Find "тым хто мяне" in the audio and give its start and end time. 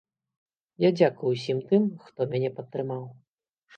1.73-2.49